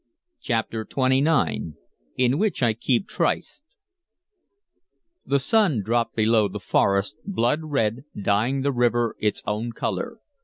[0.41, 1.75] CHAPTER XXIX
[2.17, 3.61] IN WHICH I KEEP TRYST
[5.27, 10.17] THE sun dropped below the forest, blood red, dyeing the river its own color.